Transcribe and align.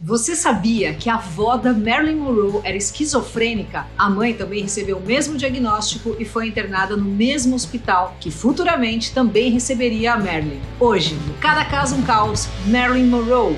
Você 0.00 0.36
sabia 0.36 0.94
que 0.94 1.10
a 1.10 1.16
avó 1.16 1.56
da 1.56 1.72
Marilyn 1.72 2.20
Monroe 2.20 2.60
era 2.62 2.76
esquizofrênica? 2.76 3.84
A 3.98 4.08
mãe 4.08 4.32
também 4.32 4.62
recebeu 4.62 4.98
o 4.98 5.04
mesmo 5.04 5.36
diagnóstico 5.36 6.14
e 6.20 6.24
foi 6.24 6.46
internada 6.46 6.96
no 6.96 7.04
mesmo 7.04 7.56
hospital 7.56 8.16
que 8.20 8.30
futuramente 8.30 9.12
também 9.12 9.50
receberia 9.50 10.12
a 10.12 10.16
Marilyn. 10.16 10.60
Hoje, 10.78 11.16
no 11.16 11.34
Cada 11.40 11.64
Caso 11.64 11.96
um 11.96 12.02
Caos, 12.04 12.46
Marilyn 12.68 13.08
Monroe. 13.08 13.56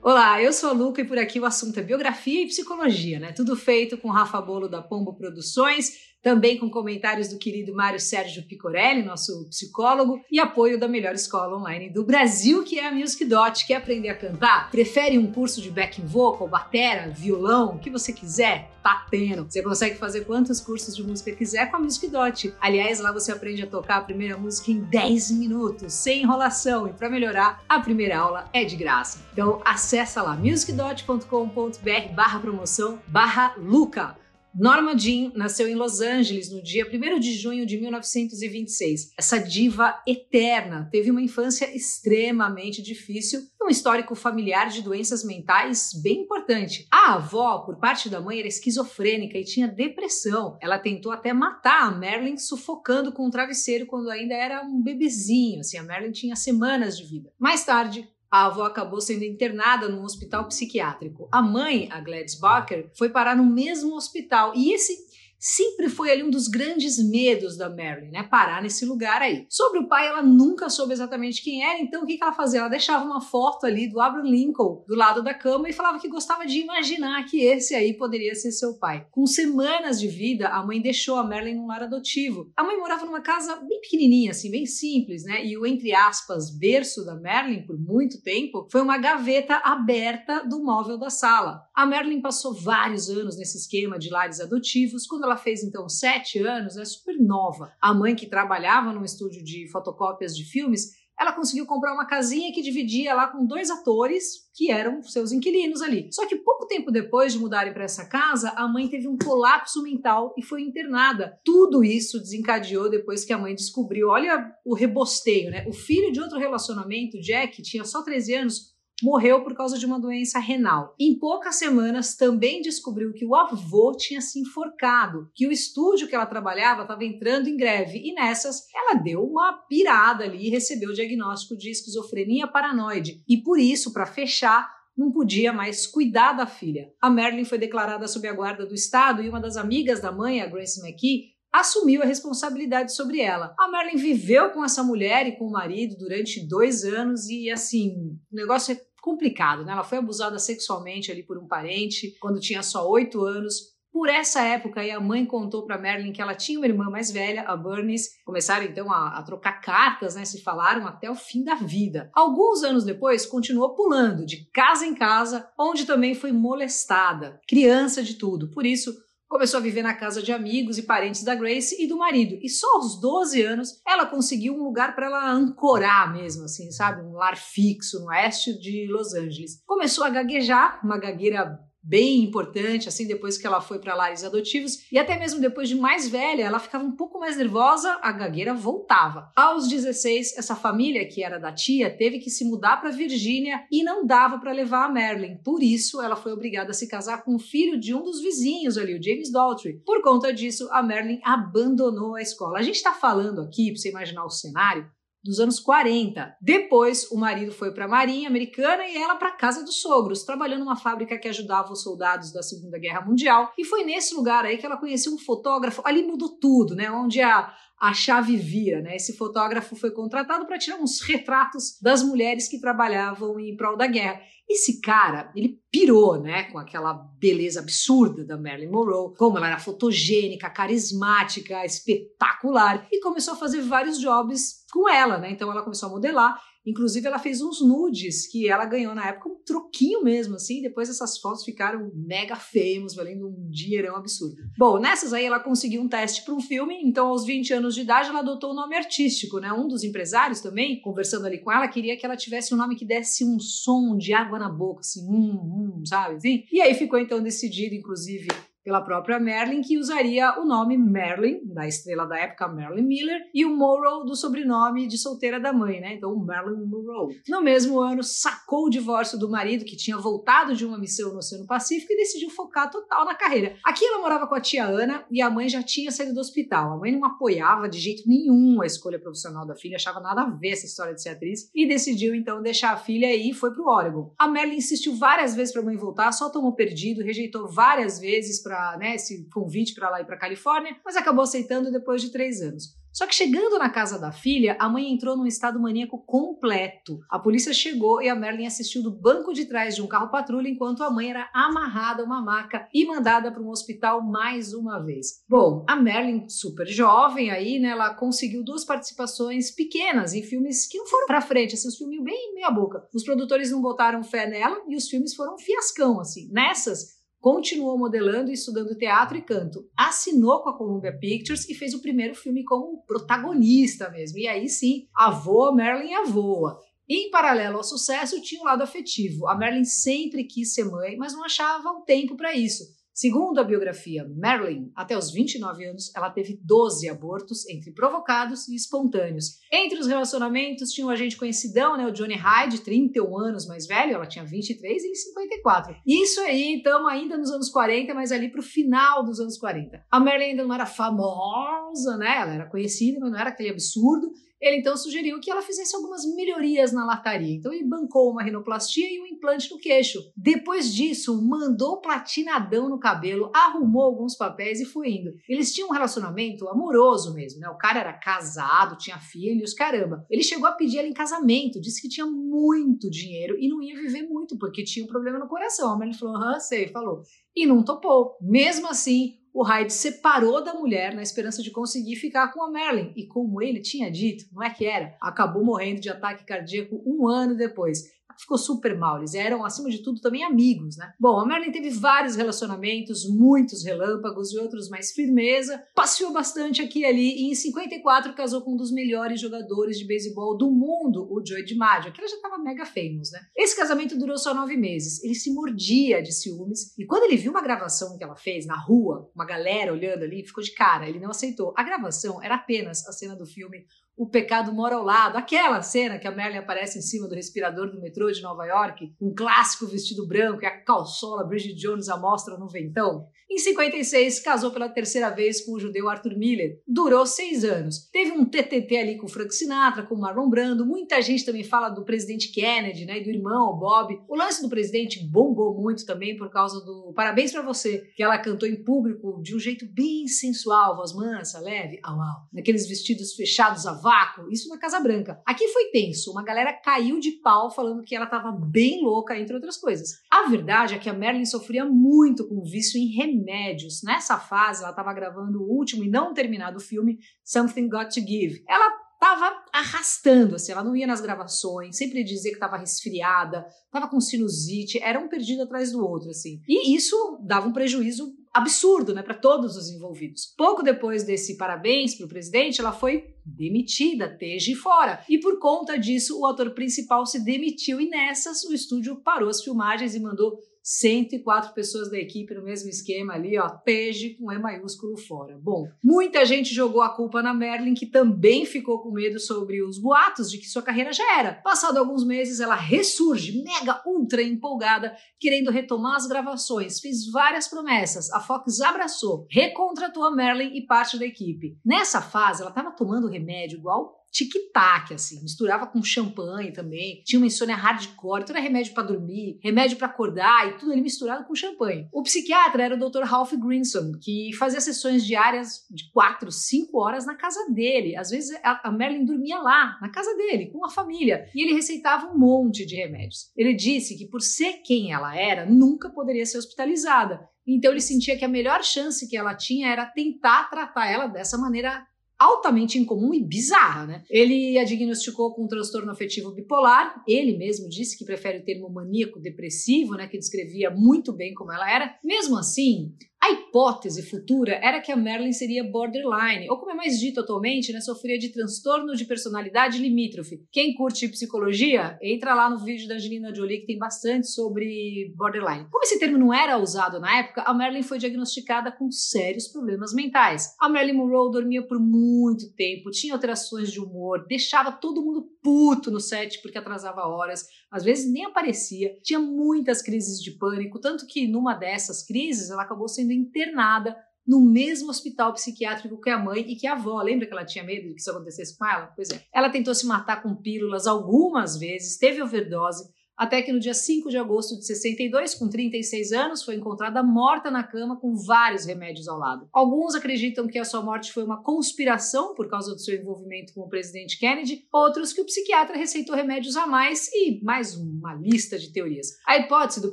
Olá, 0.00 0.40
eu 0.40 0.52
sou 0.52 0.70
a 0.70 0.72
Luca 0.72 1.00
e 1.00 1.04
por 1.04 1.18
aqui 1.18 1.40
o 1.40 1.44
assunto 1.44 1.80
é 1.80 1.82
biografia 1.82 2.44
e 2.44 2.46
psicologia, 2.46 3.18
né? 3.18 3.32
Tudo 3.32 3.56
feito 3.56 3.98
com 3.98 4.10
Rafa 4.10 4.40
Bolo 4.40 4.68
da 4.68 4.80
Pombo 4.80 5.12
Produções 5.12 6.11
também 6.22 6.56
com 6.56 6.70
comentários 6.70 7.28
do 7.28 7.38
querido 7.38 7.74
Mário 7.74 7.98
Sérgio 7.98 8.44
Picorelli, 8.44 9.02
nosso 9.02 9.46
psicólogo, 9.48 10.20
e 10.30 10.38
apoio 10.38 10.78
da 10.78 10.86
melhor 10.86 11.14
escola 11.14 11.58
online 11.58 11.90
do 11.90 12.04
Brasil, 12.04 12.62
que 12.62 12.78
é 12.78 12.86
a 12.86 12.92
Music 12.92 13.24
Dot. 13.24 13.66
Quer 13.66 13.76
aprender 13.76 14.08
a 14.08 14.14
cantar? 14.14 14.70
Prefere 14.70 15.18
um 15.18 15.32
curso 15.32 15.60
de 15.60 15.70
backing 15.70 16.06
vocal, 16.06 16.46
batera, 16.46 17.10
violão, 17.10 17.74
o 17.74 17.78
que 17.78 17.90
você 17.90 18.12
quiser? 18.12 18.70
Tá 18.82 19.06
tendo. 19.10 19.44
Você 19.44 19.62
consegue 19.62 19.96
fazer 19.96 20.24
quantos 20.24 20.60
cursos 20.60 20.94
de 20.96 21.02
música 21.02 21.32
quiser 21.32 21.70
com 21.70 21.76
a 21.76 21.80
Music 21.80 22.08
Dot. 22.08 22.54
Aliás, 22.60 22.98
lá 23.00 23.12
você 23.12 23.30
aprende 23.30 23.62
a 23.62 23.66
tocar 23.66 23.98
a 23.98 24.02
primeira 24.02 24.36
música 24.36 24.70
em 24.70 24.80
10 24.80 25.32
minutos, 25.32 25.92
sem 25.92 26.22
enrolação. 26.22 26.88
E 26.88 26.92
para 26.92 27.08
melhorar, 27.08 27.62
a 27.68 27.80
primeira 27.80 28.18
aula 28.18 28.48
é 28.52 28.64
de 28.64 28.76
graça. 28.76 29.20
Então 29.32 29.60
acessa 29.64 30.22
lá 30.22 30.34
musicdot.com.br 30.34 32.14
barra 32.14 32.40
promoção 32.40 33.00
barra 33.06 33.54
Luca. 33.56 34.21
Norma 34.54 34.96
Jean 34.96 35.32
nasceu 35.34 35.66
em 35.66 35.74
Los 35.74 36.00
Angeles 36.00 36.50
no 36.50 36.62
dia 36.62 36.86
1 36.86 37.18
de 37.18 37.32
junho 37.34 37.64
de 37.64 37.80
1926. 37.80 39.12
Essa 39.18 39.38
diva 39.38 39.98
eterna 40.06 40.88
teve 40.92 41.10
uma 41.10 41.22
infância 41.22 41.74
extremamente 41.74 42.82
difícil 42.82 43.40
e 43.40 43.64
um 43.64 43.70
histórico 43.70 44.14
familiar 44.14 44.68
de 44.68 44.82
doenças 44.82 45.24
mentais 45.24 45.90
bem 46.02 46.22
importante. 46.22 46.86
A 46.90 47.14
avó, 47.14 47.60
por 47.60 47.78
parte 47.78 48.10
da 48.10 48.20
mãe, 48.20 48.40
era 48.40 48.48
esquizofrênica 48.48 49.38
e 49.38 49.44
tinha 49.44 49.66
depressão. 49.66 50.58
Ela 50.60 50.78
tentou 50.78 51.12
até 51.12 51.32
matar 51.32 51.84
a 51.84 51.90
Marilyn 51.90 52.36
sufocando 52.36 53.10
com 53.10 53.26
um 53.26 53.30
travesseiro 53.30 53.86
quando 53.86 54.10
ainda 54.10 54.34
era 54.34 54.62
um 54.62 54.82
bebezinho. 54.82 55.60
Assim, 55.60 55.78
a 55.78 55.82
Marilyn 55.82 56.12
tinha 56.12 56.36
semanas 56.36 56.98
de 56.98 57.04
vida. 57.04 57.30
Mais 57.38 57.64
tarde, 57.64 58.06
a 58.32 58.46
avó 58.46 58.64
acabou 58.64 58.98
sendo 58.98 59.24
internada 59.24 59.90
num 59.90 60.04
hospital 60.04 60.46
psiquiátrico. 60.46 61.28
A 61.30 61.42
mãe, 61.42 61.86
a 61.90 62.00
Gladys 62.00 62.34
Barker, 62.34 62.90
foi 62.94 63.10
parar 63.10 63.36
no 63.36 63.44
mesmo 63.44 63.94
hospital. 63.94 64.54
E 64.56 64.72
esse 64.72 65.11
sempre 65.42 65.88
foi 65.88 66.12
ali 66.12 66.22
um 66.22 66.30
dos 66.30 66.46
grandes 66.46 66.98
medos 67.02 67.56
da 67.56 67.68
Marilyn, 67.68 68.12
né? 68.12 68.22
Parar 68.22 68.62
nesse 68.62 68.86
lugar 68.86 69.20
aí. 69.20 69.44
Sobre 69.50 69.80
o 69.80 69.88
pai, 69.88 70.06
ela 70.06 70.22
nunca 70.22 70.70
soube 70.70 70.92
exatamente 70.92 71.42
quem 71.42 71.64
era, 71.64 71.80
então 71.80 72.04
o 72.04 72.06
que, 72.06 72.16
que 72.16 72.22
ela 72.22 72.32
fazia? 72.32 72.60
Ela 72.60 72.68
deixava 72.68 73.04
uma 73.04 73.20
foto 73.20 73.66
ali 73.66 73.88
do 73.88 74.00
Abraham 74.00 74.30
Lincoln 74.30 74.84
do 74.86 74.94
lado 74.94 75.20
da 75.20 75.34
cama 75.34 75.68
e 75.68 75.72
falava 75.72 75.98
que 75.98 76.08
gostava 76.08 76.46
de 76.46 76.60
imaginar 76.60 77.24
que 77.24 77.42
esse 77.42 77.74
aí 77.74 77.94
poderia 77.94 78.36
ser 78.36 78.52
seu 78.52 78.74
pai. 78.78 79.06
Com 79.10 79.26
semanas 79.26 79.98
de 79.98 80.06
vida, 80.06 80.48
a 80.48 80.64
mãe 80.64 80.80
deixou 80.80 81.16
a 81.16 81.24
Marilyn 81.24 81.56
num 81.56 81.66
lar 81.66 81.82
adotivo. 81.82 82.52
A 82.56 82.62
mãe 82.62 82.78
morava 82.78 83.04
numa 83.04 83.20
casa 83.20 83.56
bem 83.56 83.80
pequenininha, 83.80 84.30
assim, 84.30 84.50
bem 84.50 84.64
simples, 84.64 85.24
né? 85.24 85.44
E 85.44 85.58
o, 85.58 85.66
entre 85.66 85.92
aspas, 85.92 86.56
berço 86.56 87.04
da 87.04 87.18
Marilyn, 87.18 87.66
por 87.66 87.76
muito 87.76 88.22
tempo, 88.22 88.68
foi 88.70 88.80
uma 88.80 88.98
gaveta 88.98 89.56
aberta 89.56 90.46
do 90.46 90.62
móvel 90.62 90.96
da 90.96 91.10
sala. 91.10 91.62
A 91.74 91.84
Marilyn 91.84 92.20
passou 92.20 92.54
vários 92.54 93.08
anos 93.08 93.36
nesse 93.36 93.58
esquema 93.58 93.98
de 93.98 94.08
lares 94.08 94.40
adotivos. 94.40 95.06
Quando 95.06 95.24
ela 95.24 95.31
ela 95.32 95.36
fez 95.36 95.64
então 95.64 95.88
sete 95.88 96.38
anos, 96.38 96.76
é 96.76 96.84
super 96.84 97.18
nova. 97.18 97.72
A 97.80 97.94
mãe 97.94 98.14
que 98.14 98.26
trabalhava 98.26 98.92
num 98.92 99.04
estúdio 99.04 99.42
de 99.42 99.66
fotocópias 99.70 100.36
de 100.36 100.44
filmes, 100.44 100.90
ela 101.18 101.32
conseguiu 101.32 101.66
comprar 101.66 101.94
uma 101.94 102.06
casinha 102.06 102.52
que 102.52 102.62
dividia 102.62 103.14
lá 103.14 103.28
com 103.28 103.46
dois 103.46 103.70
atores 103.70 104.50
que 104.54 104.70
eram 104.70 105.02
seus 105.02 105.32
inquilinos 105.32 105.80
ali. 105.80 106.08
Só 106.12 106.26
que 106.26 106.36
pouco 106.36 106.66
tempo 106.66 106.90
depois 106.90 107.32
de 107.32 107.38
mudarem 107.38 107.72
para 107.72 107.84
essa 107.84 108.06
casa, 108.06 108.50
a 108.50 108.68
mãe 108.68 108.88
teve 108.88 109.08
um 109.08 109.16
colapso 109.16 109.82
mental 109.82 110.34
e 110.36 110.42
foi 110.42 110.62
internada. 110.62 111.38
Tudo 111.44 111.82
isso 111.82 112.18
desencadeou 112.18 112.90
depois 112.90 113.24
que 113.24 113.32
a 113.32 113.38
mãe 113.38 113.54
descobriu, 113.54 114.08
olha 114.08 114.52
o 114.64 114.74
rebosteio, 114.74 115.50
né? 115.50 115.64
O 115.66 115.72
filho 115.72 116.12
de 116.12 116.20
outro 116.20 116.38
relacionamento, 116.38 117.20
Jack, 117.20 117.62
tinha 117.62 117.84
só 117.84 118.02
13 118.02 118.34
anos, 118.34 118.71
morreu 119.02 119.42
por 119.42 119.54
causa 119.54 119.78
de 119.78 119.84
uma 119.84 120.00
doença 120.00 120.38
renal. 120.38 120.94
Em 120.98 121.18
poucas 121.18 121.56
semanas, 121.56 122.14
também 122.16 122.60
descobriu 122.60 123.12
que 123.12 123.26
o 123.26 123.34
avô 123.34 123.92
tinha 123.96 124.20
se 124.20 124.38
enforcado, 124.38 125.28
que 125.34 125.46
o 125.46 125.52
estúdio 125.52 126.08
que 126.08 126.14
ela 126.14 126.26
trabalhava 126.26 126.82
estava 126.82 127.04
entrando 127.04 127.48
em 127.48 127.56
greve 127.56 127.98
e 127.98 128.14
nessas 128.14 128.66
ela 128.74 128.94
deu 128.94 129.22
uma 129.22 129.52
pirada 129.68 130.24
ali 130.24 130.46
e 130.46 130.50
recebeu 130.50 130.90
o 130.90 130.94
diagnóstico 130.94 131.56
de 131.56 131.70
esquizofrenia 131.70 132.46
paranoide. 132.46 133.22
E 133.28 133.36
por 133.36 133.58
isso, 133.58 133.92
para 133.92 134.06
fechar, 134.06 134.70
não 134.96 135.10
podia 135.10 135.52
mais 135.52 135.86
cuidar 135.86 136.32
da 136.32 136.46
filha. 136.46 136.90
A 137.00 137.08
Marilyn 137.08 137.44
foi 137.44 137.58
declarada 137.58 138.06
sob 138.06 138.28
a 138.28 138.32
guarda 138.32 138.66
do 138.66 138.74
Estado 138.74 139.22
e 139.22 139.28
uma 139.28 139.40
das 139.40 139.56
amigas 139.56 140.00
da 140.00 140.12
mãe, 140.12 140.40
a 140.40 140.46
Grace 140.46 140.80
McKee, 140.80 141.32
assumiu 141.52 142.02
a 142.02 142.06
responsabilidade 142.06 142.94
sobre 142.94 143.20
ela. 143.20 143.54
A 143.58 143.68
Marilyn 143.68 143.96
viveu 143.96 144.50
com 144.50 144.64
essa 144.64 144.82
mulher 144.82 145.26
e 145.26 145.36
com 145.36 145.46
o 145.46 145.50
marido 145.50 145.96
durante 145.98 146.46
dois 146.46 146.82
anos 146.84 147.28
e, 147.28 147.50
assim, 147.50 147.90
o 148.30 148.34
negócio 148.34 148.72
é 148.72 148.80
complicado, 149.02 149.64
né? 149.64 149.72
Ela 149.72 149.82
foi 149.82 149.98
abusada 149.98 150.38
sexualmente 150.38 151.10
ali 151.10 151.24
por 151.24 151.36
um 151.36 151.46
parente 151.46 152.16
quando 152.20 152.40
tinha 152.40 152.62
só 152.62 152.88
oito 152.88 153.22
anos. 153.22 153.72
Por 153.92 154.08
essa 154.08 154.40
época, 154.40 154.80
aí, 154.80 154.90
a 154.90 154.98
mãe 154.98 155.26
contou 155.26 155.66
para 155.66 155.76
Marilyn 155.76 156.12
que 156.12 156.22
ela 156.22 156.34
tinha 156.34 156.58
uma 156.58 156.66
irmã 156.66 156.88
mais 156.88 157.10
velha, 157.10 157.42
a 157.42 157.54
Bernice. 157.54 158.08
Começaram 158.24 158.64
então 158.64 158.90
a, 158.90 159.18
a, 159.18 159.22
trocar 159.22 159.60
cartas, 159.60 160.14
né? 160.14 160.24
Se 160.24 160.42
falaram 160.42 160.86
até 160.86 161.10
o 161.10 161.14
fim 161.14 161.44
da 161.44 161.56
vida. 161.56 162.10
Alguns 162.14 162.62
anos 162.62 162.84
depois, 162.84 163.26
continuou 163.26 163.74
pulando 163.74 164.24
de 164.24 164.48
casa 164.50 164.86
em 164.86 164.94
casa, 164.94 165.46
onde 165.58 165.84
também 165.84 166.14
foi 166.14 166.32
molestada, 166.32 167.38
criança 167.46 168.02
de 168.02 168.14
tudo. 168.14 168.48
Por 168.48 168.64
isso, 168.64 168.94
Começou 169.32 169.60
a 169.60 169.62
viver 169.62 169.80
na 169.80 169.94
casa 169.94 170.22
de 170.22 170.30
amigos 170.30 170.76
e 170.76 170.82
parentes 170.82 171.24
da 171.24 171.34
Grace 171.34 171.82
e 171.82 171.86
do 171.86 171.96
marido. 171.96 172.38
E 172.42 172.50
só 172.50 172.66
aos 172.74 173.00
12 173.00 173.40
anos 173.40 173.80
ela 173.88 174.04
conseguiu 174.04 174.52
um 174.52 174.62
lugar 174.62 174.94
para 174.94 175.06
ela 175.06 175.32
ancorar 175.32 176.12
mesmo, 176.12 176.44
assim, 176.44 176.70
sabe? 176.70 177.00
Um 177.00 177.14
lar 177.14 177.38
fixo 177.38 177.98
no 178.00 178.08
oeste 178.08 178.52
de 178.60 178.86
Los 178.88 179.14
Angeles. 179.14 179.62
Começou 179.64 180.04
a 180.04 180.10
gaguejar, 180.10 180.84
uma 180.84 180.98
gagueira 180.98 181.58
bem 181.82 182.22
importante, 182.22 182.88
assim, 182.88 183.06
depois 183.06 183.36
que 183.36 183.46
ela 183.46 183.60
foi 183.60 183.78
para 183.78 183.94
lares 183.94 184.22
adotivos, 184.22 184.86
e 184.90 184.98
até 184.98 185.18
mesmo 185.18 185.40
depois 185.40 185.68
de 185.68 185.74
mais 185.74 186.08
velha, 186.08 186.44
ela 186.44 186.58
ficava 186.58 186.84
um 186.84 186.92
pouco 186.92 187.18
mais 187.18 187.36
nervosa, 187.36 187.98
a 188.00 188.12
gagueira 188.12 188.54
voltava. 188.54 189.30
Aos 189.34 189.68
16, 189.68 190.38
essa 190.38 190.54
família, 190.54 191.06
que 191.08 191.24
era 191.24 191.38
da 191.38 191.52
tia, 191.52 191.90
teve 191.90 192.18
que 192.18 192.30
se 192.30 192.44
mudar 192.44 192.80
para 192.80 192.90
Virgínia 192.90 193.66
e 193.70 193.82
não 193.82 194.06
dava 194.06 194.38
para 194.38 194.52
levar 194.52 194.84
a 194.84 194.88
Marilyn. 194.88 195.38
Por 195.38 195.62
isso, 195.62 196.00
ela 196.00 196.16
foi 196.16 196.32
obrigada 196.32 196.70
a 196.70 196.74
se 196.74 196.88
casar 196.88 197.24
com 197.24 197.34
o 197.34 197.40
filho 197.40 197.78
de 197.78 197.94
um 197.94 198.02
dos 198.02 198.20
vizinhos 198.20 198.78
ali, 198.78 198.96
o 198.96 199.02
James 199.02 199.32
Daltrey. 199.32 199.80
Por 199.84 200.02
conta 200.02 200.32
disso, 200.32 200.68
a 200.70 200.82
Marilyn 200.82 201.20
abandonou 201.24 202.14
a 202.14 202.22
escola. 202.22 202.58
A 202.58 202.62
gente 202.62 202.76
está 202.76 202.92
falando 202.92 203.40
aqui, 203.40 203.72
para 203.72 203.80
você 203.80 203.90
imaginar 203.90 204.24
o 204.24 204.30
cenário, 204.30 204.88
dos 205.22 205.38
anos 205.38 205.60
40. 205.60 206.36
Depois, 206.40 207.10
o 207.10 207.16
marido 207.16 207.52
foi 207.52 207.72
para 207.72 207.84
a 207.84 207.88
Marinha 207.88 208.28
Americana 208.28 208.86
e 208.86 208.96
ela 208.96 209.14
para 209.14 209.28
a 209.28 209.36
casa 209.36 209.64
dos 209.64 209.80
sogros, 209.80 210.24
trabalhando 210.24 210.60
numa 210.60 210.76
fábrica 210.76 211.18
que 211.18 211.28
ajudava 211.28 211.72
os 211.72 211.82
soldados 211.82 212.32
da 212.32 212.42
Segunda 212.42 212.78
Guerra 212.78 213.02
Mundial. 213.02 213.52
E 213.56 213.64
foi 213.64 213.84
nesse 213.84 214.14
lugar 214.14 214.44
aí 214.44 214.58
que 214.58 214.66
ela 214.66 214.76
conheceu 214.76 215.12
um 215.12 215.18
fotógrafo. 215.18 215.82
Ali 215.84 216.02
mudou 216.02 216.28
tudo, 216.40 216.74
né? 216.74 216.90
Onde 216.90 217.20
a, 217.20 217.54
a 217.82 217.92
chave 217.92 218.36
vira, 218.36 218.80
né? 218.80 218.94
Esse 218.94 219.16
fotógrafo 219.16 219.74
foi 219.74 219.90
contratado 219.90 220.46
para 220.46 220.56
tirar 220.56 220.76
uns 220.76 221.00
retratos 221.02 221.80
das 221.82 222.00
mulheres 222.00 222.46
que 222.46 222.60
trabalhavam 222.60 223.40
em 223.40 223.56
prol 223.56 223.76
da 223.76 223.88
guerra. 223.88 224.20
Esse 224.48 224.80
cara, 224.80 225.32
ele 225.34 225.58
pirou, 225.68 226.20
né, 226.20 226.44
com 226.44 226.58
aquela 226.58 226.94
beleza 227.18 227.58
absurda 227.58 228.24
da 228.24 228.38
Marilyn 228.38 228.70
Monroe, 228.70 229.16
como 229.16 229.36
ela 229.36 229.48
era 229.48 229.58
fotogênica, 229.58 230.48
carismática, 230.48 231.64
espetacular, 231.64 232.86
e 232.92 233.00
começou 233.00 233.34
a 233.34 233.36
fazer 233.36 233.62
vários 233.62 233.98
jobs 233.98 234.64
com 234.72 234.88
ela, 234.88 235.18
né? 235.18 235.32
Então 235.32 235.50
ela 235.50 235.62
começou 235.62 235.88
a 235.88 235.92
modelar 235.92 236.40
Inclusive, 236.64 237.06
ela 237.06 237.18
fez 237.18 237.40
uns 237.40 237.60
nudes 237.60 238.26
que 238.26 238.48
ela 238.48 238.64
ganhou 238.64 238.94
na 238.94 239.08
época, 239.08 239.28
um 239.28 239.36
troquinho 239.44 240.02
mesmo, 240.02 240.36
assim. 240.36 240.62
Depois 240.62 240.88
essas 240.88 241.18
fotos 241.18 241.44
ficaram 241.44 241.90
mega 241.94 242.36
famous, 242.36 242.94
valendo 242.94 243.28
um 243.28 243.48
dinheirão 243.50 243.96
absurdo. 243.96 244.36
Bom, 244.56 244.78
nessas 244.78 245.12
aí 245.12 245.24
ela 245.24 245.40
conseguiu 245.40 245.82
um 245.82 245.88
teste 245.88 246.24
para 246.24 246.34
um 246.34 246.40
filme, 246.40 246.80
então 246.82 247.08
aos 247.08 247.24
20 247.24 247.52
anos 247.54 247.74
de 247.74 247.80
idade 247.80 248.08
ela 248.08 248.20
adotou 248.20 248.50
o 248.50 248.52
um 248.52 248.56
nome 248.56 248.76
artístico, 248.76 249.40
né? 249.40 249.52
Um 249.52 249.66
dos 249.66 249.82
empresários 249.82 250.40
também, 250.40 250.80
conversando 250.80 251.26
ali 251.26 251.38
com 251.38 251.50
ela, 251.50 251.66
queria 251.66 251.96
que 251.96 252.06
ela 252.06 252.16
tivesse 252.16 252.54
um 252.54 252.56
nome 252.56 252.76
que 252.76 252.84
desse 252.84 253.24
um 253.24 253.38
som 253.40 253.96
de 253.96 254.12
água 254.12 254.38
na 254.38 254.48
boca, 254.48 254.80
assim, 254.80 255.04
hum, 255.06 255.78
hum, 255.80 255.82
sabe? 255.84 256.16
Assim? 256.16 256.44
E 256.52 256.60
aí 256.60 256.74
ficou 256.74 256.98
então 256.98 257.22
decidido, 257.22 257.74
inclusive, 257.74 258.28
pela 258.64 258.80
própria 258.80 259.18
Merlin, 259.18 259.60
que 259.60 259.78
usaria 259.78 260.38
o 260.40 260.44
nome 260.44 260.76
Merlin, 260.76 261.40
da 261.44 261.66
estrela 261.66 262.06
da 262.06 262.18
época 262.18 262.48
Marilyn 262.48 262.86
Miller, 262.86 263.20
e 263.34 263.44
o 263.44 263.50
Monroe 263.50 264.06
do 264.06 264.14
sobrenome 264.14 264.86
de 264.86 264.98
solteira 264.98 265.40
da 265.40 265.52
mãe, 265.52 265.80
né? 265.80 265.94
Então, 265.94 266.14
Marilyn 266.16 266.66
Monroe. 266.66 267.20
No 267.28 267.42
mesmo 267.42 267.80
ano, 267.80 268.02
sacou 268.02 268.66
o 268.66 268.70
divórcio 268.70 269.18
do 269.18 269.30
marido, 269.30 269.64
que 269.64 269.76
tinha 269.76 269.96
voltado 269.96 270.54
de 270.54 270.64
uma 270.64 270.78
missão 270.78 271.12
no 271.12 271.18
Oceano 271.18 271.46
Pacífico, 271.46 271.92
e 271.92 271.96
decidiu 271.96 272.30
focar 272.30 272.70
total 272.70 273.04
na 273.04 273.14
carreira. 273.14 273.56
Aqui 273.64 273.84
ela 273.84 274.00
morava 274.00 274.26
com 274.26 274.34
a 274.34 274.40
tia 274.40 274.64
Ana 274.64 275.04
e 275.10 275.20
a 275.20 275.30
mãe 275.30 275.48
já 275.48 275.62
tinha 275.62 275.90
saído 275.90 276.14
do 276.14 276.20
hospital. 276.20 276.72
A 276.72 276.78
mãe 276.78 276.92
não 276.92 277.04
apoiava 277.04 277.68
de 277.68 277.78
jeito 277.78 278.08
nenhum 278.08 278.60
a 278.62 278.66
escolha 278.66 278.98
profissional 278.98 279.46
da 279.46 279.54
filha, 279.54 279.76
achava 279.76 280.00
nada 280.00 280.22
a 280.22 280.30
ver 280.30 280.50
essa 280.50 280.66
história 280.66 280.94
de 280.94 281.02
ser 281.02 281.10
atriz, 281.10 281.50
e 281.54 281.66
decidiu 281.66 282.14
então 282.14 282.42
deixar 282.42 282.72
a 282.72 282.76
filha 282.76 283.14
e 283.14 283.32
foi 283.32 283.52
pro 283.52 283.68
Oregon. 283.68 284.12
A 284.18 284.28
Merlin 284.28 284.56
insistiu 284.56 284.94
várias 284.94 285.34
vezes 285.34 285.52
para 285.52 285.62
a 285.62 285.64
mãe 285.64 285.76
voltar, 285.76 286.12
só 286.12 286.30
tomou 286.30 286.54
perdido, 286.54 287.02
rejeitou 287.02 287.48
várias 287.48 287.98
vezes 287.98 288.42
para 288.42 288.51
para 288.52 288.76
né, 288.76 288.96
esse 288.96 289.26
convite 289.30 289.74
para 289.74 289.88
lá 289.88 290.02
ir 290.02 290.04
para 290.04 290.18
Califórnia, 290.18 290.76
mas 290.84 290.94
acabou 290.94 291.24
aceitando 291.24 291.72
depois 291.72 292.02
de 292.02 292.12
três 292.12 292.42
anos. 292.42 292.76
Só 292.92 293.06
que 293.06 293.14
chegando 293.14 293.58
na 293.58 293.70
casa 293.70 293.98
da 293.98 294.12
filha, 294.12 294.54
a 294.60 294.68
mãe 294.68 294.92
entrou 294.92 295.16
num 295.16 295.26
estado 295.26 295.58
maníaco 295.58 296.04
completo. 296.04 297.00
A 297.08 297.18
polícia 297.18 297.54
chegou 297.54 298.02
e 298.02 298.10
a 298.10 298.14
Merlin 298.14 298.44
assistiu 298.44 298.82
do 298.82 298.90
banco 298.90 299.32
de 299.32 299.46
trás 299.46 299.74
de 299.74 299.80
um 299.80 299.86
carro 299.86 300.10
patrulha 300.10 300.46
enquanto 300.46 300.82
a 300.82 300.90
mãe 300.90 301.08
era 301.08 301.30
amarrada 301.32 302.02
a 302.02 302.04
uma 302.04 302.20
maca 302.20 302.68
e 302.74 302.84
mandada 302.84 303.32
para 303.32 303.42
um 303.42 303.48
hospital 303.48 304.02
mais 304.02 304.52
uma 304.52 304.78
vez. 304.78 305.24
Bom, 305.26 305.64
a 305.66 305.74
Merlin, 305.74 306.28
super 306.28 306.66
jovem 306.66 307.30
aí, 307.30 307.58
né, 307.58 307.68
ela 307.68 307.94
conseguiu 307.94 308.44
duas 308.44 308.62
participações 308.62 309.50
pequenas 309.50 310.12
em 310.12 310.22
filmes 310.22 310.66
que 310.68 310.76
não 310.76 310.86
foram 310.86 311.06
para 311.06 311.22
frente, 311.22 311.54
assim, 311.54 311.68
os 311.68 311.78
filmes 311.78 312.04
bem 312.04 312.34
meia 312.34 312.50
boca. 312.50 312.86
Os 312.94 313.04
produtores 313.04 313.50
não 313.50 313.62
botaram 313.62 314.04
fé 314.04 314.28
nela 314.28 314.60
e 314.68 314.76
os 314.76 314.86
filmes 314.90 315.14
foram 315.14 315.36
um 315.36 315.38
fiascão, 315.38 315.98
assim. 315.98 316.28
Nessas, 316.30 317.01
continuou 317.22 317.78
modelando 317.78 318.30
e 318.30 318.34
estudando 318.34 318.74
teatro 318.74 319.16
e 319.16 319.22
canto. 319.22 319.64
Assinou 319.76 320.42
com 320.42 320.50
a 320.50 320.58
Columbia 320.58 320.92
Pictures 320.92 321.48
e 321.48 321.54
fez 321.54 321.72
o 321.72 321.80
primeiro 321.80 322.16
filme 322.16 322.42
como 322.42 322.84
protagonista 322.84 323.88
mesmo. 323.88 324.18
E 324.18 324.26
aí 324.26 324.48
sim, 324.48 324.88
a 324.92 325.08
voa 325.08 325.54
Marilyn 325.54 325.94
a 325.94 326.04
voa. 326.04 326.58
Em 326.88 327.10
paralelo 327.10 327.58
ao 327.58 327.64
sucesso, 327.64 328.20
tinha 328.20 328.40
o 328.40 328.42
um 328.42 328.46
lado 328.46 328.64
afetivo. 328.64 329.28
A 329.28 329.36
Marilyn 329.36 329.64
sempre 329.64 330.24
quis 330.24 330.52
ser 330.52 330.64
mãe, 330.64 330.96
mas 330.96 331.12
não 331.12 331.24
achava 331.24 331.70
o 331.70 331.82
tempo 331.82 332.16
para 332.16 332.34
isso. 332.34 332.64
Segundo 332.94 333.38
a 333.38 333.44
biografia 333.44 334.06
Marilyn, 334.16 334.70
até 334.76 334.96
os 334.96 335.10
29 335.10 335.64
anos, 335.64 335.90
ela 335.96 336.10
teve 336.10 336.38
12 336.44 336.90
abortos, 336.90 337.48
entre 337.48 337.72
provocados 337.72 338.46
e 338.48 338.54
espontâneos. 338.54 339.38
Entre 339.50 339.78
os 339.78 339.86
relacionamentos, 339.86 340.70
tinha 340.70 340.86
um 340.86 340.90
agente 340.90 341.16
conhecidão, 341.16 341.74
né, 341.76 341.86
o 341.86 341.90
Johnny 341.90 342.14
Hyde, 342.14 342.60
31 342.60 343.18
anos 343.18 343.46
mais 343.46 343.66
velho, 343.66 343.94
ela 343.94 344.06
tinha 344.06 344.24
23 344.24 344.82
e 344.82 344.86
ele 344.86 344.94
54. 344.94 345.74
Isso 345.86 346.20
aí, 346.20 346.56
estamos 346.56 346.92
ainda 346.92 347.16
nos 347.16 347.30
anos 347.30 347.48
40, 347.48 347.94
mas 347.94 348.12
ali 348.12 348.30
para 348.30 348.40
o 348.40 348.44
final 348.44 349.02
dos 349.02 349.18
anos 349.18 349.38
40. 349.38 349.82
A 349.90 349.98
Marilyn 349.98 350.32
ainda 350.32 350.44
não 350.44 350.54
era 350.54 350.66
famosa, 350.66 351.96
né, 351.96 352.18
ela 352.20 352.34
era 352.34 352.50
conhecida, 352.50 353.00
mas 353.00 353.10
não 353.10 353.18
era 353.18 353.30
aquele 353.30 353.48
absurdo. 353.48 354.12
Ele 354.42 354.56
então 354.56 354.76
sugeriu 354.76 355.20
que 355.20 355.30
ela 355.30 355.40
fizesse 355.40 355.76
algumas 355.76 356.04
melhorias 356.16 356.72
na 356.72 356.84
lataria. 356.84 357.36
Então 357.36 357.52
ele 357.52 357.64
bancou 357.64 358.10
uma 358.10 358.24
rinoplastia 358.24 358.92
e 358.92 359.00
um 359.00 359.06
implante 359.06 359.48
no 359.48 359.58
queixo. 359.58 360.00
Depois 360.16 360.74
disso, 360.74 361.22
mandou 361.22 361.80
platinadão 361.80 362.68
no 362.68 362.80
cabelo, 362.80 363.30
arrumou 363.32 363.82
alguns 363.82 364.16
papéis 364.16 364.60
e 364.60 364.64
foi 364.64 364.90
indo. 364.90 365.12
Eles 365.28 365.54
tinham 365.54 365.68
um 365.68 365.72
relacionamento 365.72 366.48
amoroso 366.48 367.14
mesmo, 367.14 367.38
né? 367.38 367.48
O 367.48 367.56
cara 367.56 367.78
era 367.78 367.92
casado, 367.92 368.76
tinha 368.76 368.98
filhos, 368.98 369.54
caramba. 369.54 370.04
Ele 370.10 370.24
chegou 370.24 370.48
a 370.48 370.52
pedir 370.52 370.78
ela 370.78 370.88
em 370.88 370.92
casamento, 370.92 371.60
disse 371.60 371.80
que 371.80 371.88
tinha 371.88 372.06
muito 372.06 372.90
dinheiro 372.90 373.36
e 373.38 373.48
não 373.48 373.62
ia 373.62 373.76
viver 373.76 374.02
muito 374.02 374.36
porque 374.36 374.64
tinha 374.64 374.84
um 374.84 374.88
problema 374.88 375.20
no 375.20 375.28
coração. 375.28 375.78
Mas 375.78 375.88
ele 375.88 375.98
falou: 375.98 376.16
aham, 376.16 376.40
sei, 376.40 376.66
falou. 376.66 377.02
E 377.36 377.46
não 377.46 377.64
topou. 377.64 378.16
Mesmo 378.20 378.66
assim, 378.66 379.21
o 379.34 379.42
Hyde 379.42 379.72
separou 379.72 380.44
da 380.44 380.54
mulher 380.54 380.94
na 380.94 381.02
esperança 381.02 381.42
de 381.42 381.50
conseguir 381.50 381.96
ficar 381.96 382.32
com 382.32 382.42
a 382.42 382.50
Marilyn. 382.50 382.92
E 382.94 383.06
como 383.06 383.40
ele 383.40 383.60
tinha 383.60 383.90
dito, 383.90 384.26
não 384.32 384.42
é 384.42 384.50
que 384.50 384.66
era, 384.66 384.94
acabou 385.00 385.44
morrendo 385.44 385.80
de 385.80 385.88
ataque 385.88 386.24
cardíaco 386.24 386.82
um 386.84 387.08
ano 387.08 387.36
depois 387.36 387.90
ficou 388.18 388.38
super 388.38 388.76
mal. 388.76 388.98
Eles 388.98 389.14
eram, 389.14 389.44
acima 389.44 389.70
de 389.70 389.82
tudo, 389.82 390.00
também 390.00 390.24
amigos, 390.24 390.76
né? 390.76 390.92
Bom, 390.98 391.18
a 391.18 391.24
Marilyn 391.24 391.52
teve 391.52 391.70
vários 391.70 392.16
relacionamentos, 392.16 393.08
muitos 393.08 393.64
relâmpagos 393.64 394.32
e 394.32 394.38
outros 394.38 394.68
mais 394.68 394.92
firmeza, 394.92 395.62
passeou 395.74 396.12
bastante 396.12 396.62
aqui 396.62 396.80
e 396.80 396.84
ali 396.84 397.26
e 397.26 397.30
em 397.30 397.34
54 397.34 398.14
casou 398.14 398.42
com 398.42 398.54
um 398.54 398.56
dos 398.56 398.72
melhores 398.72 399.20
jogadores 399.20 399.78
de 399.78 399.86
beisebol 399.86 400.36
do 400.36 400.50
mundo, 400.50 401.06
o 401.10 401.24
Joey 401.24 401.44
DiMaggio, 401.44 401.92
que 401.92 402.00
ela 402.00 402.08
já 402.08 402.16
estava 402.16 402.38
mega 402.38 402.64
famous, 402.64 403.10
né? 403.10 403.20
Esse 403.36 403.56
casamento 403.56 403.98
durou 403.98 404.16
só 404.18 404.34
nove 404.34 404.56
meses. 404.56 405.02
Ele 405.02 405.14
se 405.14 405.32
mordia 405.32 406.02
de 406.02 406.12
ciúmes 406.12 406.76
e 406.78 406.84
quando 406.84 407.04
ele 407.04 407.16
viu 407.16 407.30
uma 407.30 407.42
gravação 407.42 407.96
que 407.96 408.04
ela 408.04 408.16
fez 408.16 408.46
na 408.46 408.56
rua, 408.56 409.10
uma 409.14 409.24
galera 409.24 409.72
olhando 409.72 410.02
ali, 410.02 410.24
ficou 410.24 410.42
de 410.42 410.54
cara, 410.54 410.88
ele 410.88 411.00
não 411.00 411.10
aceitou. 411.10 411.52
A 411.56 411.62
gravação 411.62 412.22
era 412.22 412.34
apenas 412.34 412.86
a 412.86 412.92
cena 412.92 413.14
do 413.14 413.26
filme 413.26 413.64
o 413.96 414.08
pecado 414.08 414.52
mora 414.52 414.76
ao 414.76 414.84
lado. 414.84 415.16
Aquela 415.16 415.62
cena 415.62 415.98
que 415.98 416.08
a 416.08 416.10
Merlin 416.10 416.38
aparece 416.38 416.78
em 416.78 416.82
cima 416.82 417.08
do 417.08 417.14
respirador 417.14 417.70
do 417.70 417.80
metrô 417.80 418.10
de 418.10 418.22
Nova 418.22 418.44
York, 418.46 418.94
um 419.00 419.14
clássico 419.14 419.66
vestido 419.66 420.06
branco 420.06 420.42
e 420.42 420.46
a 420.46 420.62
calçola 420.62 421.24
Bridget 421.24 421.54
Jones 421.54 421.88
à 421.88 421.96
mostra 421.96 422.36
no 422.36 422.48
ventão. 422.48 423.06
Em 423.32 423.38
56, 423.38 424.20
casou 424.20 424.50
pela 424.50 424.68
terceira 424.68 425.08
vez 425.08 425.40
com 425.40 425.52
o 425.52 425.58
judeu 425.58 425.88
Arthur 425.88 426.18
Miller. 426.18 426.60
Durou 426.68 427.06
seis 427.06 427.44
anos. 427.44 427.88
Teve 427.90 428.10
um 428.10 428.26
TTT 428.26 428.76
ali 428.76 428.98
com 428.98 429.08
Frank 429.08 429.34
Sinatra, 429.34 429.84
com 429.84 429.94
Marlon 429.94 430.28
Brando. 430.28 430.66
Muita 430.66 431.00
gente 431.00 431.24
também 431.24 431.42
fala 431.42 431.70
do 431.70 431.82
presidente 431.82 432.30
Kennedy, 432.30 432.84
né, 432.84 432.98
e 432.98 433.02
do 433.02 433.08
irmão, 433.08 433.58
Bob. 433.58 433.98
O 434.06 434.14
lance 434.14 434.42
do 434.42 434.50
presidente 434.50 435.02
bombou 435.02 435.58
muito 435.58 435.86
também 435.86 436.14
por 436.14 436.28
causa 436.28 436.62
do 436.62 436.92
Parabéns 436.94 437.32
para 437.32 437.40
você, 437.40 437.78
que 437.96 438.02
ela 438.02 438.18
cantou 438.18 438.46
em 438.46 438.62
público 438.62 439.22
de 439.22 439.34
um 439.34 439.38
jeito 439.38 439.64
bem 439.64 440.06
sensual, 440.08 440.76
voz 440.76 440.92
mansa, 440.92 441.40
leve, 441.40 441.80
au 441.82 441.98
au, 441.98 442.28
naqueles 442.34 442.68
vestidos 442.68 443.14
fechados 443.14 443.64
a 443.64 443.72
vácuo, 443.72 444.30
isso 444.30 444.46
na 444.50 444.58
Casa 444.58 444.78
Branca. 444.78 445.22
Aqui 445.24 445.48
foi 445.48 445.70
tenso, 445.70 446.10
uma 446.10 446.22
galera 446.22 446.52
caiu 446.52 447.00
de 447.00 447.12
pau 447.12 447.50
falando 447.50 447.82
que 447.82 447.96
ela 447.96 448.04
estava 448.04 448.30
bem 448.30 448.82
louca, 448.82 449.18
entre 449.18 449.34
outras 449.34 449.56
coisas. 449.56 450.02
A 450.10 450.28
verdade 450.28 450.74
é 450.74 450.78
que 450.78 450.90
a 450.90 450.92
Marilyn 450.92 451.24
sofria 451.24 451.64
muito 451.64 452.28
com 452.28 452.34
o 452.34 452.44
vício 452.44 452.78
em 452.78 452.88
remédios 452.88 453.21
remédios. 453.22 453.82
Nessa 453.82 454.18
fase, 454.18 454.62
ela 454.62 454.70
estava 454.70 454.92
gravando 454.92 455.42
o 455.42 455.48
último 455.48 455.84
e 455.84 455.88
não 455.88 456.12
terminado 456.12 456.60
filme, 456.60 456.98
Something 457.24 457.68
Got 457.68 457.94
to 457.94 458.00
Give. 458.00 458.44
Ela 458.48 458.82
estava 458.94 459.44
arrastando, 459.52 460.36
assim, 460.36 460.52
ela 460.52 460.62
não 460.62 460.76
ia 460.76 460.86
nas 460.86 461.00
gravações, 461.00 461.76
sempre 461.76 462.04
dizia 462.04 462.30
que 462.30 462.36
estava 462.36 462.56
resfriada, 462.56 463.44
estava 463.64 463.88
com 463.88 464.00
sinusite, 464.00 464.80
era 464.80 465.00
um 465.00 465.08
perdido 465.08 465.42
atrás 465.42 465.72
do 465.72 465.84
outro, 465.84 466.10
assim. 466.10 466.40
E 466.46 466.76
isso 466.76 467.18
dava 467.26 467.48
um 467.48 467.52
prejuízo 467.52 468.14
absurdo, 468.32 468.94
né, 468.94 469.02
para 469.02 469.14
todos 469.14 469.56
os 469.56 469.68
envolvidos. 469.68 470.32
Pouco 470.38 470.62
depois 470.62 471.02
desse 471.02 471.36
parabéns 471.36 471.96
para 471.96 472.06
o 472.06 472.08
presidente, 472.08 472.60
ela 472.60 472.72
foi 472.72 473.04
demitida, 473.26 474.06
esteja 474.06 474.56
fora. 474.56 475.04
E 475.08 475.18
por 475.18 475.38
conta 475.40 475.76
disso, 475.76 476.20
o 476.20 476.26
ator 476.26 476.54
principal 476.54 477.04
se 477.04 477.22
demitiu 477.22 477.80
e 477.80 477.88
nessas 477.88 478.44
o 478.44 478.54
estúdio 478.54 479.02
parou 479.02 479.28
as 479.28 479.42
filmagens 479.42 479.94
e 479.94 480.00
mandou 480.00 480.38
104 480.62 481.52
pessoas 481.54 481.90
da 481.90 481.98
equipe 481.98 482.34
no 482.34 482.42
mesmo 482.42 482.68
esquema 482.68 483.14
ali, 483.14 483.38
ó, 483.38 483.48
PEG 483.48 484.16
com 484.16 484.30
E 484.30 484.38
maiúsculo 484.38 484.96
fora. 484.96 485.38
Bom, 485.42 485.66
muita 485.82 486.24
gente 486.24 486.54
jogou 486.54 486.82
a 486.82 486.94
culpa 486.94 487.22
na 487.22 487.34
Merlin, 487.34 487.74
que 487.74 487.86
também 487.86 488.44
ficou 488.44 488.80
com 488.80 488.92
medo 488.92 489.18
sobre 489.18 489.62
os 489.62 489.78
boatos 489.78 490.30
de 490.30 490.38
que 490.38 490.46
sua 490.46 490.62
carreira 490.62 490.92
já 490.92 491.18
era. 491.18 491.34
Passado 491.34 491.78
alguns 491.78 492.06
meses, 492.06 492.40
ela 492.40 492.54
ressurge, 492.54 493.42
mega 493.42 493.82
ultra 493.86 494.22
empolgada, 494.22 494.96
querendo 495.18 495.50
retomar 495.50 495.96
as 495.96 496.06
gravações, 496.06 496.80
fez 496.80 497.10
várias 497.10 497.48
promessas, 497.48 498.10
a 498.12 498.20
Fox 498.20 498.60
abraçou, 498.60 499.26
recontratou 499.30 500.04
a 500.04 500.14
Merlin 500.14 500.56
e 500.56 500.66
parte 500.66 500.98
da 500.98 501.06
equipe. 501.06 501.58
Nessa 501.64 502.00
fase, 502.00 502.42
ela 502.42 502.50
estava 502.50 502.70
tomando 502.70 503.08
remédio 503.08 503.58
igual 503.58 504.01
tic-tac, 504.12 504.92
assim. 504.92 505.22
Misturava 505.22 505.66
com 505.66 505.82
champanhe 505.82 506.52
também. 506.52 507.02
Tinha 507.04 507.18
uma 507.18 507.26
insônia 507.26 507.56
hardcore. 507.56 508.24
Tudo 508.24 508.36
era 508.36 508.44
remédio 508.44 508.74
para 508.74 508.82
dormir, 508.82 509.40
remédio 509.42 509.78
para 509.78 509.88
acordar 509.88 510.48
e 510.48 510.58
tudo 510.58 510.72
ali 510.72 510.82
misturado 510.82 511.24
com 511.24 511.34
champanhe. 511.34 511.88
O 511.92 512.02
psiquiatra 512.02 512.62
era 512.62 512.74
o 512.74 512.78
Dr. 512.78 513.04
Ralph 513.04 513.32
Grinson, 513.32 513.92
que 514.00 514.30
fazia 514.34 514.60
sessões 514.60 515.04
diárias 515.04 515.66
de 515.70 515.90
4, 515.92 516.30
5 516.30 516.78
horas 516.78 517.06
na 517.06 517.14
casa 517.14 517.50
dele. 517.50 517.96
Às 517.96 518.10
vezes 518.10 518.38
a 518.42 518.70
Marilyn 518.70 519.06
dormia 519.06 519.38
lá, 519.38 519.78
na 519.80 519.88
casa 519.88 520.14
dele, 520.16 520.50
com 520.50 520.64
a 520.64 520.70
família. 520.70 521.26
E 521.34 521.42
ele 521.42 521.54
receitava 521.54 522.06
um 522.06 522.18
monte 522.18 522.66
de 522.66 522.76
remédios. 522.76 523.30
Ele 523.36 523.54
disse 523.54 523.96
que 523.96 524.06
por 524.06 524.20
ser 524.20 524.60
quem 524.64 524.92
ela 524.92 525.16
era, 525.16 525.46
nunca 525.46 525.88
poderia 525.88 526.26
ser 526.26 526.38
hospitalizada. 526.38 527.26
Então 527.46 527.72
ele 527.72 527.80
sentia 527.80 528.16
que 528.16 528.24
a 528.24 528.28
melhor 528.28 528.62
chance 528.62 529.08
que 529.08 529.16
ela 529.16 529.34
tinha 529.34 529.68
era 529.68 529.86
tentar 529.86 530.48
tratar 530.48 530.86
ela 530.86 531.06
dessa 531.06 531.36
maneira 531.36 531.84
altamente 532.22 532.78
incomum 532.78 533.12
e 533.14 533.22
bizarra, 533.22 533.86
né? 533.86 534.04
Ele 534.10 534.58
a 534.58 534.64
diagnosticou 534.64 535.34
com 535.34 535.44
um 535.44 535.48
transtorno 535.48 535.90
afetivo 535.90 536.32
bipolar. 536.32 537.02
Ele 537.06 537.36
mesmo 537.36 537.68
disse 537.68 537.98
que 537.98 538.04
prefere 538.04 538.38
o 538.38 538.44
termo 538.44 538.68
maníaco 538.70 539.20
depressivo, 539.20 539.94
né, 539.94 540.06
que 540.06 540.18
descrevia 540.18 540.70
muito 540.70 541.12
bem 541.12 541.34
como 541.34 541.52
ela 541.52 541.70
era. 541.70 541.98
Mesmo 542.04 542.38
assim, 542.38 542.94
A 543.22 543.30
hipótese 543.30 544.02
futura 544.02 544.58
era 544.60 544.80
que 544.80 544.90
a 544.90 544.96
Marilyn 544.96 545.32
seria 545.32 545.62
borderline, 545.62 546.50
ou 546.50 546.58
como 546.58 546.72
é 546.72 546.74
mais 546.74 546.98
dito 546.98 547.20
atualmente, 547.20 547.72
né, 547.72 547.80
sofria 547.80 548.18
de 548.18 548.30
transtorno 548.30 548.96
de 548.96 549.04
personalidade 549.04 549.78
limítrofe. 549.78 550.44
Quem 550.50 550.74
curte 550.74 551.06
psicologia, 551.06 551.96
entra 552.02 552.34
lá 552.34 552.50
no 552.50 552.58
vídeo 552.58 552.88
da 552.88 552.96
Angelina 552.96 553.32
Jolie 553.32 553.60
que 553.60 553.66
tem 553.66 553.78
bastante 553.78 554.26
sobre 554.26 555.14
borderline. 555.16 555.68
Como 555.70 555.84
esse 555.84 556.00
termo 556.00 556.18
não 556.18 556.34
era 556.34 556.58
usado 556.58 556.98
na 556.98 557.20
época, 557.20 557.42
a 557.42 557.54
Marilyn 557.54 557.84
foi 557.84 557.98
diagnosticada 557.98 558.72
com 558.72 558.90
sérios 558.90 559.46
problemas 559.46 559.94
mentais. 559.94 560.56
A 560.58 560.68
Marilyn 560.68 560.94
Monroe 560.94 561.30
dormia 561.30 561.64
por 561.64 561.78
muito 561.78 562.52
tempo, 562.54 562.90
tinha 562.90 563.14
alterações 563.14 563.70
de 563.70 563.78
humor, 563.78 564.26
deixava 564.26 564.72
todo 564.72 565.00
mundo 565.00 565.30
puto 565.40 565.92
no 565.92 566.00
set 566.00 566.42
porque 566.42 566.58
atrasava 566.58 567.06
horas, 567.06 567.46
às 567.70 567.84
vezes 567.84 568.12
nem 568.12 568.24
aparecia, 568.24 568.98
tinha 569.00 569.20
muitas 569.20 569.80
crises 569.80 570.20
de 570.20 570.32
pânico, 570.32 570.80
tanto 570.80 571.06
que 571.06 571.28
numa 571.28 571.54
dessas 571.54 572.04
crises 572.04 572.50
ela 572.50 572.62
acabou 572.62 572.88
sendo 572.88 573.11
internada 573.12 573.96
no 574.26 574.40
mesmo 574.40 574.90
hospital 574.90 575.32
psiquiátrico 575.34 576.00
que 576.00 576.08
a 576.08 576.18
mãe 576.18 576.40
e 576.40 576.56
que 576.56 576.66
a 576.66 576.72
avó. 576.72 577.02
Lembra 577.02 577.26
que 577.26 577.32
ela 577.32 577.44
tinha 577.44 577.64
medo 577.64 577.88
de 577.88 577.94
que 577.94 578.00
isso 578.00 578.10
acontecesse 578.10 578.56
com 578.56 578.66
ela? 578.66 578.86
Pois 578.94 579.10
é. 579.10 579.22
Ela 579.32 579.50
tentou 579.50 579.74
se 579.74 579.86
matar 579.86 580.22
com 580.22 580.34
pílulas 580.34 580.86
algumas 580.86 581.58
vezes, 581.58 581.98
teve 581.98 582.22
overdose, 582.22 582.88
até 583.22 583.40
que 583.40 583.52
no 583.52 583.60
dia 583.60 583.72
5 583.72 584.10
de 584.10 584.18
agosto 584.18 584.58
de 584.58 584.66
62, 584.66 585.36
com 585.36 585.48
36 585.48 586.12
anos, 586.12 586.42
foi 586.42 586.56
encontrada 586.56 587.04
morta 587.04 587.52
na 587.52 587.62
cama 587.62 587.96
com 587.96 588.16
vários 588.16 588.64
remédios 588.64 589.06
ao 589.06 589.16
lado. 589.16 589.48
Alguns 589.52 589.94
acreditam 589.94 590.48
que 590.48 590.58
a 590.58 590.64
sua 590.64 590.82
morte 590.82 591.12
foi 591.12 591.22
uma 591.22 591.40
conspiração 591.40 592.34
por 592.34 592.48
causa 592.48 592.72
do 592.72 592.80
seu 592.80 592.98
envolvimento 592.98 593.54
com 593.54 593.60
o 593.60 593.68
presidente 593.68 594.18
Kennedy, 594.18 594.66
outros 594.72 595.12
que 595.12 595.20
o 595.20 595.24
psiquiatra 595.24 595.76
receitou 595.76 596.16
remédios 596.16 596.56
a 596.56 596.66
mais 596.66 597.08
e 597.12 597.40
mais 597.44 597.76
uma 597.76 598.12
lista 598.12 598.58
de 598.58 598.72
teorias. 598.72 599.16
A 599.24 599.38
hipótese 599.38 599.80
do 599.80 599.92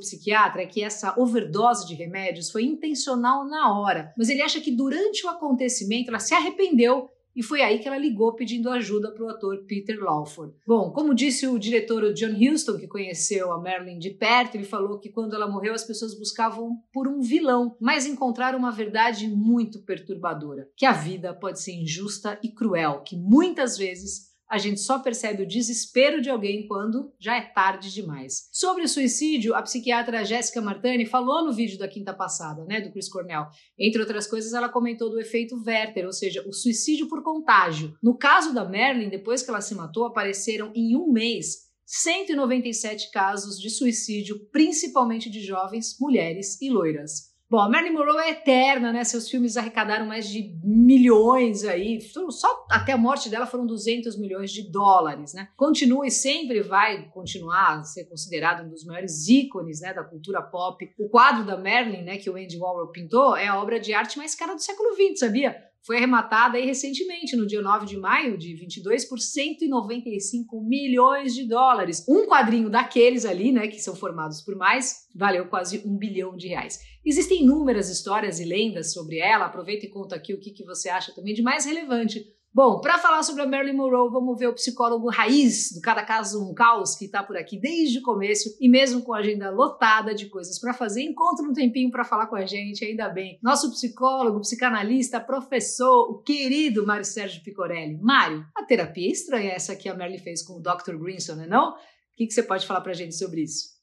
psiquiatra 0.00 0.62
é 0.62 0.66
que 0.66 0.82
essa 0.82 1.14
overdose 1.16 1.86
de 1.86 1.94
remédios 1.94 2.50
foi 2.50 2.64
intencional 2.64 3.46
na 3.46 3.78
hora, 3.78 4.12
mas 4.18 4.28
ele 4.28 4.42
acha 4.42 4.60
que 4.60 4.72
durante 4.72 5.24
o 5.24 5.28
acontecimento 5.28 6.08
ela 6.08 6.18
se 6.18 6.34
arrependeu 6.34 7.08
e 7.40 7.42
foi 7.42 7.62
aí 7.62 7.78
que 7.78 7.88
ela 7.88 7.96
ligou 7.96 8.34
pedindo 8.34 8.68
ajuda 8.68 9.10
para 9.10 9.24
o 9.24 9.28
ator 9.30 9.64
Peter 9.66 9.98
Lawford. 9.98 10.54
Bom, 10.66 10.90
como 10.90 11.14
disse 11.14 11.46
o 11.46 11.58
diretor 11.58 12.12
John 12.12 12.36
Huston, 12.38 12.76
que 12.76 12.86
conheceu 12.86 13.50
a 13.50 13.58
Marilyn 13.58 13.98
de 13.98 14.10
perto, 14.10 14.56
ele 14.56 14.64
falou 14.64 14.98
que 14.98 15.08
quando 15.08 15.34
ela 15.34 15.48
morreu 15.48 15.72
as 15.72 15.82
pessoas 15.82 16.12
buscavam 16.12 16.76
por 16.92 17.08
um 17.08 17.22
vilão, 17.22 17.74
mas 17.80 18.04
encontraram 18.04 18.58
uma 18.58 18.70
verdade 18.70 19.26
muito 19.26 19.82
perturbadora: 19.82 20.68
que 20.76 20.84
a 20.84 20.92
vida 20.92 21.32
pode 21.32 21.62
ser 21.62 21.72
injusta 21.72 22.38
e 22.44 22.50
cruel, 22.50 23.00
que 23.00 23.16
muitas 23.16 23.78
vezes 23.78 24.29
a 24.50 24.58
gente 24.58 24.80
só 24.80 24.98
percebe 24.98 25.44
o 25.44 25.46
desespero 25.46 26.20
de 26.20 26.28
alguém 26.28 26.66
quando 26.66 27.12
já 27.20 27.36
é 27.36 27.40
tarde 27.40 27.92
demais. 27.92 28.48
Sobre 28.50 28.82
o 28.82 28.88
suicídio, 28.88 29.54
a 29.54 29.62
psiquiatra 29.62 30.24
Jéssica 30.24 30.60
Martani 30.60 31.06
falou 31.06 31.44
no 31.44 31.52
vídeo 31.52 31.78
da 31.78 31.86
quinta 31.86 32.12
passada, 32.12 32.64
né, 32.64 32.80
do 32.80 32.90
Chris 32.90 33.08
Cornell. 33.08 33.46
Entre 33.78 34.00
outras 34.00 34.26
coisas, 34.26 34.52
ela 34.52 34.68
comentou 34.68 35.08
do 35.08 35.20
efeito 35.20 35.54
Werther, 35.64 36.04
ou 36.04 36.12
seja, 36.12 36.44
o 36.48 36.52
suicídio 36.52 37.06
por 37.06 37.22
contágio. 37.22 37.94
No 38.02 38.18
caso 38.18 38.52
da 38.52 38.68
Merlin, 38.68 39.08
depois 39.08 39.40
que 39.40 39.50
ela 39.50 39.60
se 39.60 39.74
matou, 39.76 40.04
apareceram 40.04 40.72
em 40.74 40.96
um 40.96 41.12
mês 41.12 41.70
197 41.86 43.10
casos 43.12 43.56
de 43.56 43.70
suicídio, 43.70 44.48
principalmente 44.50 45.30
de 45.30 45.40
jovens, 45.40 45.96
mulheres 46.00 46.60
e 46.60 46.70
loiras. 46.70 47.29
Bom, 47.50 47.58
a 47.58 47.68
Marilyn 47.68 47.94
Monroe 47.94 48.22
é 48.22 48.30
eterna, 48.30 48.92
né? 48.92 49.02
Seus 49.02 49.28
filmes 49.28 49.56
arrecadaram 49.56 50.06
mais 50.06 50.28
de 50.28 50.56
milhões 50.62 51.64
aí. 51.64 52.00
Só 52.00 52.64
até 52.70 52.92
a 52.92 52.96
morte 52.96 53.28
dela 53.28 53.44
foram 53.44 53.66
200 53.66 54.16
milhões 54.16 54.52
de 54.52 54.70
dólares, 54.70 55.34
né? 55.34 55.48
Continua 55.56 56.06
e 56.06 56.12
sempre 56.12 56.62
vai 56.62 57.08
continuar 57.08 57.80
a 57.80 57.82
ser 57.82 58.04
considerado 58.04 58.64
um 58.64 58.70
dos 58.70 58.84
maiores 58.84 59.28
ícones, 59.28 59.80
né, 59.80 59.92
da 59.92 60.04
cultura 60.04 60.40
pop. 60.40 60.88
O 60.96 61.08
quadro 61.08 61.44
da 61.44 61.56
Marilyn, 61.56 62.04
né, 62.04 62.18
que 62.18 62.30
o 62.30 62.36
Andy 62.36 62.56
Warhol 62.56 62.92
pintou, 62.92 63.34
é 63.36 63.48
a 63.48 63.60
obra 63.60 63.80
de 63.80 63.92
arte 63.92 64.16
mais 64.16 64.36
cara 64.36 64.54
do 64.54 64.62
século 64.62 64.94
XX, 64.94 65.18
sabia? 65.18 65.69
Foi 65.82 65.96
arrematada 65.96 66.58
aí 66.58 66.66
recentemente, 66.66 67.36
no 67.36 67.46
dia 67.46 67.62
9 67.62 67.86
de 67.86 67.96
maio 67.96 68.36
de 68.36 68.54
22, 68.54 69.06
por 69.06 69.18
195 69.18 70.60
milhões 70.62 71.34
de 71.34 71.46
dólares. 71.46 72.04
Um 72.08 72.26
quadrinho 72.26 72.68
daqueles 72.68 73.24
ali, 73.24 73.50
né, 73.50 73.66
que 73.66 73.80
são 73.80 73.96
formados 73.96 74.42
por 74.42 74.54
mais, 74.56 75.06
valeu 75.14 75.46
quase 75.46 75.82
um 75.86 75.96
bilhão 75.96 76.36
de 76.36 76.48
reais. 76.48 76.80
Existem 77.04 77.42
inúmeras 77.42 77.88
histórias 77.88 78.40
e 78.40 78.44
lendas 78.44 78.92
sobre 78.92 79.18
ela, 79.18 79.46
aproveita 79.46 79.86
e 79.86 79.90
conta 79.90 80.14
aqui 80.16 80.34
o 80.34 80.38
que, 80.38 80.50
que 80.50 80.64
você 80.64 80.88
acha 80.90 81.14
também 81.14 81.32
de 81.32 81.42
mais 81.42 81.64
relevante 81.64 82.24
Bom, 82.52 82.80
para 82.80 82.98
falar 82.98 83.22
sobre 83.22 83.42
a 83.42 83.46
Marilyn 83.46 83.76
Monroe, 83.76 84.10
vamos 84.10 84.36
ver 84.36 84.48
o 84.48 84.54
psicólogo 84.54 85.08
raiz 85.08 85.70
do 85.72 85.80
Cada 85.80 86.02
Caso 86.02 86.44
Um 86.44 86.52
Caos, 86.52 86.96
que 86.96 87.04
está 87.04 87.22
por 87.22 87.36
aqui 87.36 87.56
desde 87.56 88.00
o 88.00 88.02
começo 88.02 88.48
e 88.60 88.68
mesmo 88.68 89.02
com 89.02 89.14
a 89.14 89.18
agenda 89.18 89.50
lotada 89.50 90.12
de 90.12 90.26
coisas 90.26 90.58
para 90.58 90.74
fazer, 90.74 91.02
encontra 91.02 91.46
um 91.46 91.52
tempinho 91.52 91.92
para 91.92 92.02
falar 92.02 92.26
com 92.26 92.34
a 92.34 92.44
gente, 92.44 92.84
ainda 92.84 93.08
bem. 93.08 93.38
Nosso 93.40 93.70
psicólogo, 93.70 94.40
psicanalista, 94.40 95.20
professor, 95.20 96.10
o 96.10 96.22
querido 96.22 96.84
Mário 96.84 97.04
Sérgio 97.04 97.40
Picorelli. 97.44 97.96
Mário, 98.02 98.44
a 98.56 98.64
terapia 98.64 99.06
é 99.06 99.12
estranha 99.12 99.52
essa 99.52 99.76
que 99.76 99.88
a 99.88 99.94
Marilyn 99.94 100.18
fez 100.18 100.42
com 100.42 100.54
o 100.54 100.60
Dr. 100.60 100.96
Grinson, 100.96 101.36
não 101.36 101.44
é 101.44 101.46
não? 101.46 101.70
O 101.70 101.76
que, 102.16 102.26
que 102.26 102.34
você 102.34 102.42
pode 102.42 102.66
falar 102.66 102.80
para 102.80 102.90
a 102.90 102.96
gente 102.96 103.14
sobre 103.14 103.42
isso? 103.42 103.78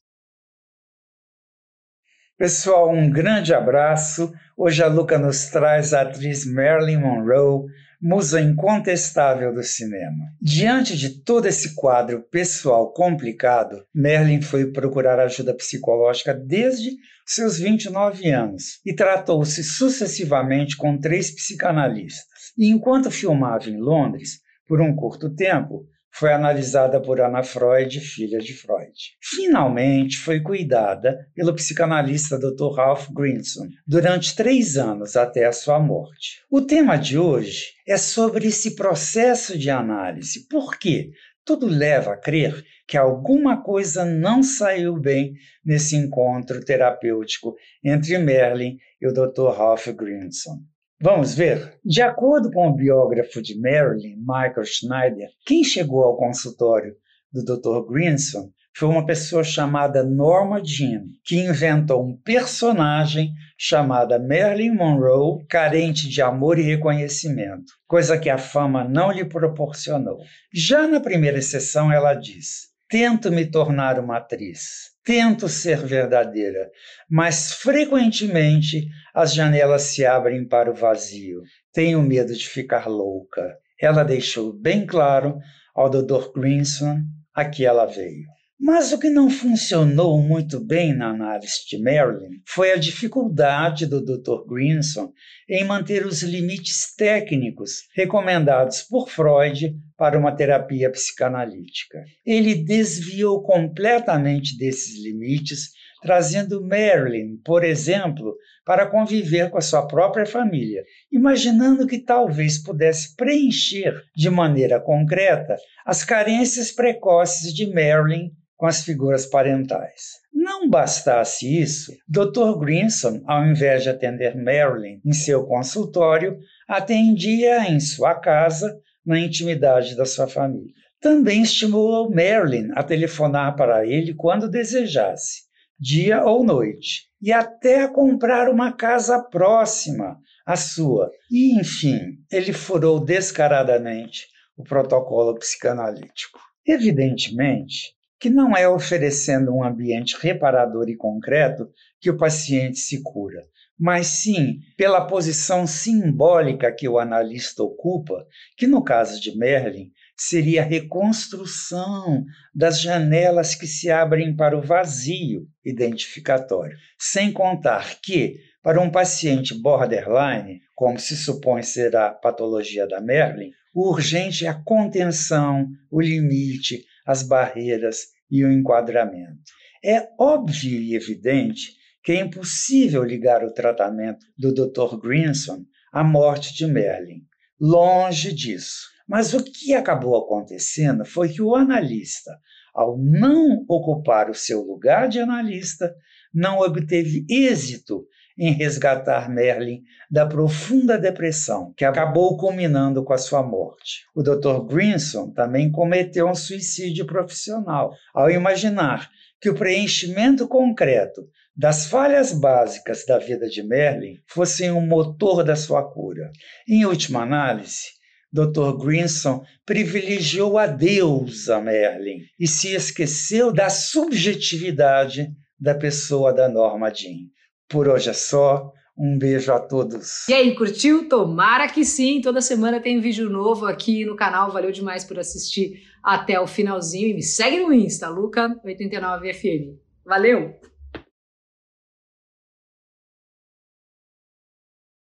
Pessoal, 2.36 2.90
um 2.90 3.10
grande 3.10 3.54
abraço. 3.54 4.30
Hoje 4.56 4.82
a 4.82 4.88
Luca 4.88 5.18
nos 5.18 5.46
traz 5.46 5.94
a 5.94 6.02
atriz 6.02 6.44
Marilyn 6.44 6.98
Monroe, 6.98 7.66
musa 8.00 8.40
incontestável 8.40 9.52
do 9.52 9.62
cinema. 9.62 10.24
Diante 10.40 10.96
de 10.96 11.22
todo 11.22 11.46
esse 11.46 11.74
quadro 11.74 12.22
pessoal 12.30 12.92
complicado, 12.92 13.84
Merlin 13.94 14.40
foi 14.40 14.70
procurar 14.70 15.18
ajuda 15.18 15.54
psicológica 15.54 16.32
desde 16.32 16.90
seus 17.26 17.58
29 17.58 18.30
anos 18.30 18.80
e 18.86 18.94
tratou-se 18.94 19.62
sucessivamente 19.62 20.76
com 20.76 20.98
três 20.98 21.34
psicanalistas. 21.34 22.52
E 22.56 22.70
enquanto 22.70 23.10
filmava 23.10 23.68
em 23.68 23.76
Londres, 23.76 24.40
por 24.66 24.80
um 24.80 24.94
curto 24.94 25.34
tempo, 25.34 25.86
foi 26.12 26.32
analisada 26.32 27.00
por 27.00 27.20
Ana 27.20 27.42
Freud, 27.42 28.00
filha 28.00 28.38
de 28.38 28.52
Freud. 28.52 28.92
Finalmente, 29.22 30.18
foi 30.18 30.40
cuidada 30.40 31.16
pelo 31.34 31.54
psicanalista 31.54 32.38
Dr. 32.38 32.74
Ralph 32.74 33.08
Grinson 33.10 33.68
durante 33.86 34.34
três 34.34 34.76
anos 34.76 35.16
até 35.16 35.44
a 35.44 35.52
sua 35.52 35.78
morte. 35.78 36.42
O 36.50 36.60
tema 36.60 36.96
de 36.96 37.16
hoje 37.18 37.72
é 37.86 37.96
sobre 37.96 38.48
esse 38.48 38.74
processo 38.74 39.56
de 39.56 39.70
análise. 39.70 40.48
Por 40.48 40.78
quê? 40.78 41.10
Tudo 41.44 41.66
leva 41.66 42.12
a 42.12 42.16
crer 42.16 42.62
que 42.86 42.96
alguma 42.96 43.62
coisa 43.62 44.04
não 44.04 44.42
saiu 44.42 44.98
bem 44.98 45.34
nesse 45.64 45.96
encontro 45.96 46.62
terapêutico 46.64 47.54
entre 47.82 48.18
Merlin 48.18 48.76
e 49.00 49.06
o 49.06 49.12
Dr. 49.12 49.56
Ralph 49.56 49.88
Grinson. 49.88 50.58
Vamos 51.00 51.32
ver? 51.32 51.78
De 51.84 52.02
acordo 52.02 52.50
com 52.50 52.66
o 52.66 52.74
biógrafo 52.74 53.40
de 53.40 53.56
Marilyn, 53.56 54.16
Michael 54.16 54.64
Schneider, 54.64 55.28
quem 55.46 55.62
chegou 55.62 56.02
ao 56.02 56.16
consultório 56.16 56.92
do 57.32 57.44
Dr. 57.44 57.88
Grinson 57.88 58.50
foi 58.76 58.88
uma 58.88 59.06
pessoa 59.06 59.44
chamada 59.44 60.02
Norma 60.02 60.60
Jean, 60.60 61.04
que 61.24 61.38
inventou 61.38 62.04
um 62.04 62.16
personagem 62.16 63.32
chamada 63.56 64.18
Marilyn 64.18 64.74
Monroe, 64.74 65.46
carente 65.46 66.08
de 66.08 66.20
amor 66.20 66.58
e 66.58 66.62
reconhecimento, 66.62 67.72
coisa 67.86 68.18
que 68.18 68.28
a 68.28 68.38
fama 68.38 68.82
não 68.82 69.12
lhe 69.12 69.24
proporcionou. 69.24 70.18
Já 70.52 70.88
na 70.88 70.98
primeira 70.98 71.40
sessão, 71.40 71.92
ela 71.92 72.12
diz: 72.12 72.70
Tento 72.88 73.30
me 73.30 73.46
tornar 73.46 74.00
uma 74.00 74.16
atriz, 74.16 74.90
tento 75.08 75.48
ser 75.48 75.78
verdadeira, 75.86 76.70
mas 77.08 77.54
frequentemente 77.54 78.86
as 79.14 79.32
janelas 79.32 79.80
se 79.84 80.04
abrem 80.04 80.46
para 80.46 80.70
o 80.70 80.74
vazio. 80.74 81.40
Tenho 81.72 82.02
medo 82.02 82.34
de 82.34 82.46
ficar 82.46 82.86
louca. 82.86 83.56
Ela 83.80 84.04
deixou 84.04 84.52
bem 84.52 84.84
claro 84.84 85.38
ao 85.74 85.88
Dr. 85.88 86.30
Grinson 86.34 86.98
a 87.34 87.42
que 87.46 87.64
ela 87.64 87.86
veio. 87.86 88.26
Mas 88.60 88.92
o 88.92 88.98
que 88.98 89.08
não 89.08 89.30
funcionou 89.30 90.20
muito 90.20 90.58
bem 90.58 90.92
na 90.92 91.10
análise 91.10 91.64
de 91.68 91.80
Marilyn 91.80 92.40
foi 92.44 92.72
a 92.72 92.76
dificuldade 92.76 93.86
do 93.86 94.04
Dr. 94.04 94.44
Grinson 94.48 95.12
em 95.48 95.64
manter 95.64 96.04
os 96.04 96.22
limites 96.24 96.92
técnicos 96.96 97.84
recomendados 97.94 98.82
por 98.82 99.08
Freud 99.08 99.76
para 99.96 100.18
uma 100.18 100.34
terapia 100.34 100.90
psicanalítica. 100.90 102.02
Ele 102.26 102.56
desviou 102.56 103.44
completamente 103.44 104.58
desses 104.58 105.00
limites, 105.04 105.70
trazendo 106.02 106.60
Marilyn, 106.60 107.36
por 107.44 107.62
exemplo, 107.62 108.34
para 108.66 108.86
conviver 108.86 109.50
com 109.50 109.58
a 109.58 109.62
sua 109.62 109.86
própria 109.86 110.26
família, 110.26 110.82
imaginando 111.12 111.86
que 111.86 111.98
talvez 111.98 112.60
pudesse 112.60 113.14
preencher 113.14 114.02
de 114.16 114.28
maneira 114.28 114.80
concreta 114.80 115.56
as 115.86 116.04
carências 116.04 116.72
precoces 116.72 117.54
de 117.54 117.72
Marilyn 117.72 118.30
com 118.58 118.66
as 118.66 118.82
figuras 118.82 119.24
parentais. 119.24 120.18
Não 120.34 120.68
bastasse 120.68 121.60
isso, 121.60 121.96
Dr. 122.08 122.58
Grinson, 122.58 123.22
ao 123.24 123.46
invés 123.46 123.84
de 123.84 123.88
atender 123.88 124.36
Marilyn 124.36 125.00
em 125.04 125.12
seu 125.12 125.46
consultório, 125.46 126.36
atendia 126.68 127.70
em 127.70 127.78
sua 127.78 128.16
casa, 128.16 128.76
na 129.06 129.18
intimidade 129.18 129.96
da 129.96 130.04
sua 130.04 130.26
família. 130.26 130.74
Também 131.00 131.42
estimulou 131.42 132.10
Marilyn 132.10 132.70
a 132.74 132.82
telefonar 132.82 133.54
para 133.54 133.86
ele 133.86 134.12
quando 134.12 134.50
desejasse, 134.50 135.42
dia 135.78 136.24
ou 136.24 136.44
noite, 136.44 137.08
e 137.22 137.32
até 137.32 137.84
a 137.84 137.88
comprar 137.88 138.50
uma 138.50 138.72
casa 138.72 139.22
próxima 139.22 140.18
à 140.44 140.56
sua. 140.56 141.10
E, 141.30 141.58
enfim, 141.58 142.18
ele 142.30 142.52
furou 142.52 142.98
descaradamente 142.98 144.26
o 144.56 144.64
protocolo 144.64 145.38
psicanalítico. 145.38 146.40
Evidentemente 146.66 147.96
que 148.20 148.28
não 148.28 148.56
é 148.56 148.68
oferecendo 148.68 149.54
um 149.54 149.62
ambiente 149.62 150.16
reparador 150.20 150.88
e 150.88 150.96
concreto 150.96 151.68
que 152.00 152.10
o 152.10 152.16
paciente 152.16 152.78
se 152.78 153.02
cura, 153.02 153.44
mas 153.78 154.08
sim 154.08 154.58
pela 154.76 155.06
posição 155.06 155.66
simbólica 155.66 156.72
que 156.72 156.88
o 156.88 156.98
analista 156.98 157.62
ocupa, 157.62 158.26
que 158.56 158.66
no 158.66 158.82
caso 158.82 159.20
de 159.20 159.36
Merlin 159.36 159.92
seria 160.16 160.62
a 160.62 160.64
reconstrução 160.64 162.24
das 162.52 162.80
janelas 162.80 163.54
que 163.54 163.68
se 163.68 163.88
abrem 163.88 164.34
para 164.34 164.58
o 164.58 164.62
vazio 164.62 165.46
identificatório. 165.64 166.76
Sem 166.98 167.32
contar 167.32 168.00
que, 168.02 168.40
para 168.60 168.80
um 168.80 168.90
paciente 168.90 169.54
borderline, 169.54 170.60
como 170.74 170.98
se 170.98 171.16
supõe 171.16 171.62
ser 171.62 171.94
a 171.94 172.10
patologia 172.10 172.86
da 172.86 173.00
Merlin, 173.00 173.52
o 173.72 173.90
urgente 173.90 174.44
é 174.44 174.48
a 174.48 174.60
contenção, 174.64 175.68
o 175.88 176.00
limite, 176.00 176.84
as 177.08 177.22
barreiras 177.22 178.08
e 178.30 178.44
o 178.44 178.52
enquadramento. 178.52 179.40
É 179.82 180.06
óbvio 180.20 180.78
e 180.78 180.94
evidente 180.94 181.72
que 182.04 182.12
é 182.12 182.20
impossível 182.20 183.02
ligar 183.02 183.42
o 183.42 183.52
tratamento 183.52 184.26
do 184.36 184.52
Dr. 184.52 185.00
Grinson 185.00 185.64
à 185.90 186.04
morte 186.04 186.54
de 186.54 186.66
Merlin. 186.66 187.22
Longe 187.58 188.34
disso. 188.34 188.86
Mas 189.08 189.32
o 189.32 189.42
que 189.42 189.72
acabou 189.72 190.18
acontecendo 190.18 191.02
foi 191.06 191.30
que 191.30 191.40
o 191.40 191.54
analista, 191.54 192.38
ao 192.74 192.98
não 192.98 193.64
ocupar 193.66 194.28
o 194.28 194.34
seu 194.34 194.60
lugar 194.60 195.08
de 195.08 195.18
analista, 195.18 195.94
não 196.32 196.58
obteve 196.58 197.24
êxito 197.30 198.06
em 198.38 198.52
resgatar 198.52 199.28
Merlin 199.28 199.82
da 200.08 200.24
profunda 200.24 200.96
depressão 200.96 201.74
que 201.76 201.84
acabou 201.84 202.36
culminando 202.36 203.02
com 203.02 203.12
a 203.12 203.18
sua 203.18 203.42
morte. 203.42 204.04
O 204.14 204.22
Dr. 204.22 204.64
Grinson 204.66 205.30
também 205.32 205.70
cometeu 205.70 206.28
um 206.28 206.34
suicídio 206.34 207.04
profissional 207.04 207.92
ao 208.14 208.30
imaginar 208.30 209.10
que 209.40 209.50
o 209.50 209.54
preenchimento 209.54 210.46
concreto 210.46 211.28
das 211.56 211.86
falhas 211.86 212.32
básicas 212.32 213.04
da 213.04 213.18
vida 213.18 213.48
de 213.48 213.62
Merlin 213.64 214.20
fossem 214.28 214.70
o 214.70 214.80
motor 214.80 215.42
da 215.42 215.56
sua 215.56 215.82
cura. 215.82 216.30
Em 216.68 216.84
última 216.84 217.22
análise, 217.22 217.98
Dr. 218.32 218.76
Grinson 218.78 219.42
privilegiou 219.66 220.58
a 220.58 220.66
deusa 220.66 221.60
Merlin 221.60 222.20
e 222.38 222.46
se 222.46 222.74
esqueceu 222.74 223.52
da 223.52 223.68
subjetividade 223.70 225.28
da 225.58 225.74
pessoa 225.74 226.32
da 226.32 226.48
Norma 226.48 226.94
Jean. 226.94 227.26
Por 227.68 227.88
hoje 227.88 228.10
é 228.10 228.14
só. 228.14 228.72
Um 229.00 229.16
beijo 229.16 229.52
a 229.52 229.60
todos. 229.60 230.26
E 230.28 230.34
aí, 230.34 230.56
curtiu? 230.56 231.08
Tomara 231.08 231.68
que 231.68 231.84
sim. 231.84 232.20
Toda 232.20 232.40
semana 232.40 232.80
tem 232.80 233.00
vídeo 233.00 233.30
novo 233.30 233.64
aqui 233.64 234.04
no 234.04 234.16
canal. 234.16 234.50
Valeu 234.50 234.72
demais 234.72 235.04
por 235.04 235.20
assistir 235.20 235.84
até 236.02 236.40
o 236.40 236.48
finalzinho. 236.48 237.06
E 237.06 237.14
me 237.14 237.22
segue 237.22 237.60
no 237.60 237.72
Insta, 237.72 238.08
Luca89FM. 238.08 239.76
Valeu! 240.04 240.58